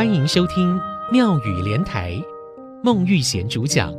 [0.00, 0.80] 欢迎收听
[1.12, 2.18] 妙语连台，
[2.82, 3.92] 孟玉贤主讲。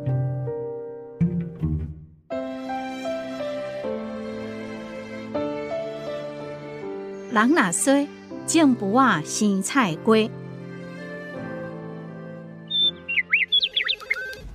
[7.32, 8.07] 人若衰，
[8.48, 10.18] 种匏仔生菜瓜。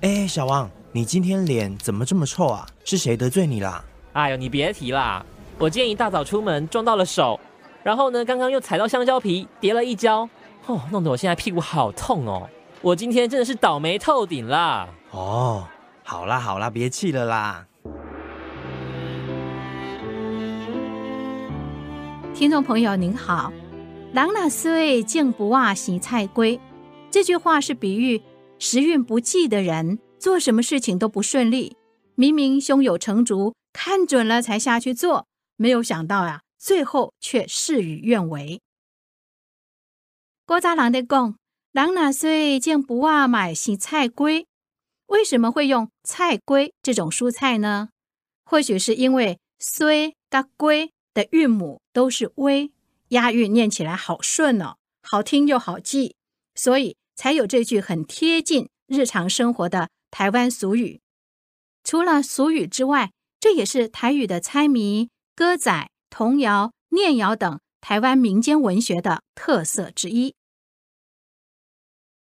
[0.01, 2.67] 哎，小王，你今天脸怎么这么臭啊？
[2.83, 3.81] 是谁得罪你啦？
[4.11, 5.25] 哎呦，你别提啦！
[5.57, 7.39] 我今天一大早出门撞到了手，
[7.83, 10.27] 然后呢，刚刚又踩到香蕉皮，跌了一跤，
[10.67, 12.49] 哦，弄得我现在屁股好痛哦！
[12.81, 14.89] 我今天真的是倒霉透顶啦！
[15.11, 15.65] 哦，
[16.03, 17.65] 好啦好啦，别气了啦。
[22.33, 23.51] 听众朋友您好
[24.13, 26.45] ，“人若衰，种匏仔生菜瓜”
[27.09, 28.21] 这句话是比喻
[28.59, 31.77] 时运不济的人做什么事情都不顺利。
[32.15, 38.59] 明明胸有成竹，看准了才下去做，没有想到呀，最后却事与愿违。
[40.47, 41.35] 古早人的讲
[41.73, 44.47] ，“人若衰，种匏仔嘛会生菜龟”，
[45.07, 47.89] 为什么会用菜龟这种蔬菜呢？
[48.45, 52.71] 或许是因为“虽”跟“龟”的韵母都是微，
[53.09, 56.15] 押韵念起来好顺哦，好听又好记，
[56.55, 61.01] 所以才有这句很贴近日常生活的台湾俗语。
[61.83, 70.33] 除了俗语之外，这也是台语的猜谜、歌仔、童谣、念谣等台湾民间文学的特色之一。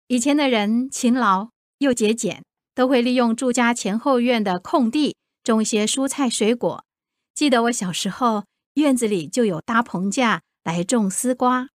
[0.08, 6.84] 以前的人勤劳又节俭，都会利用住家前后院的空地种一些蔬菜水果。
[7.34, 8.44] 记得我小时候。
[8.74, 11.68] 院子里就有搭棚架来种丝瓜，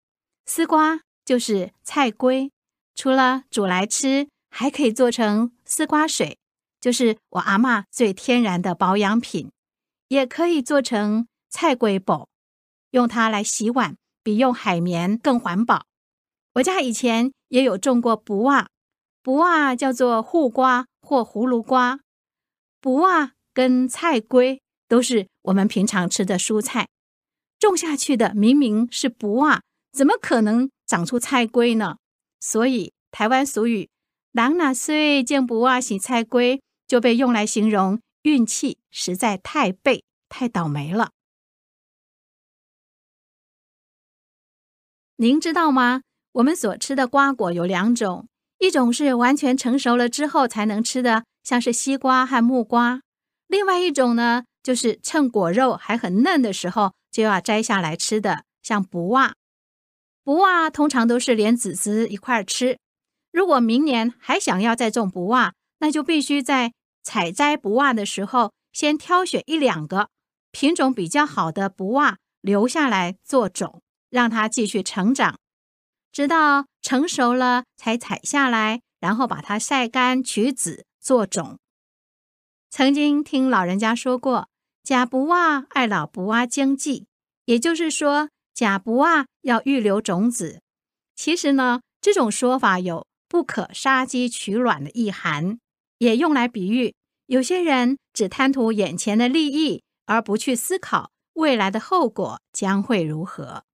[0.47, 2.51] 丝瓜就是菜龟，
[2.97, 6.39] 除了煮来吃，还可以做成丝瓜水，
[6.81, 9.53] 就是我阿嬷最天然的保养品，
[10.09, 12.27] 也可以做成菜龟布，
[12.91, 15.87] 用它来洗碗，比用海绵更环保。
[16.59, 18.69] 我家以前也有种过匏仔，
[19.23, 22.01] 匏仔叫做护瓜或葫芦瓜，
[22.83, 24.61] 匏仔跟菜龟。
[24.89, 26.89] 都是我们平常吃的蔬菜，
[27.59, 29.61] 种下去的明明是匏仔，
[29.93, 31.99] 怎么可能长出菜龟呢？
[32.41, 33.91] 所以台湾俗语
[34.33, 41.11] “人若衰，种匏仔生菜龟”就被用来形容运气实在太背、太倒霉了。
[45.17, 46.01] 您知道吗？
[46.33, 48.29] 我们所吃的瓜果有两种，
[48.59, 53.01] 一种是完全成熟了之后才能吃的，像是西瓜和木瓜；
[53.47, 59.35] 另外一种呢，就是趁果肉还很嫩的时候就要摘下来吃的，像匏仔。
[60.25, 62.79] 匏仔通常都是连籽籽一块吃。
[63.33, 66.73] 如果明年还想要再种匏仔，那就必须在
[67.03, 70.09] 采摘匏仔的时候，先挑选一两个
[70.53, 73.81] 品种比较好的匏仔留下来做种，
[74.11, 75.39] 让它继续成长，
[76.13, 81.59] 直到成熟了才采下来，然后把它晒干取籽做种。
[82.71, 84.49] 曾经听老人家说过。
[84.85, 87.09] 假不挖爱老不挖经济，
[87.45, 90.63] 也就是说，假不挖要预留种子。
[91.15, 95.59] 其实呢，这种说法有不可杀鸡取卵的意涵，
[95.99, 96.95] 也用来比喻
[97.27, 103.65] 有些人只贪图眼前的利益，而不去思考未来的后果将会如何。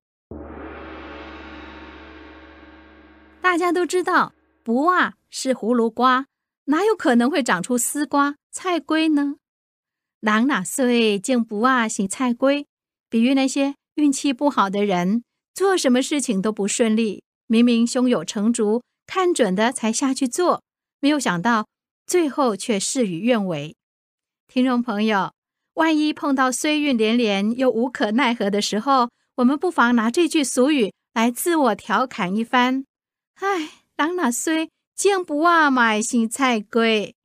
[3.45, 4.33] 大家都知道，
[4.65, 6.25] 匏仔是葫芦瓜，
[6.63, 9.35] 哪有可能会长出丝瓜、菜龟呢？
[10.19, 12.65] 人若衰，种匏仔生菜龟，
[13.07, 15.23] 比喻那些运气不好的人，
[15.53, 17.21] 做什么事情都不顺利。
[17.45, 20.63] 明明胸有成竹，看准的才下去做，
[20.99, 21.67] 没有想到
[22.07, 23.75] 最后却事与愿违。
[24.47, 25.31] 听众朋友，
[25.75, 32.83] 万一碰到衰运连连又无可奈何的时候，我们不妨拿这句俗语来自我调侃一番
[33.37, 37.15] ：“唉，人若衰，种匏仔嘛会生菜贵。”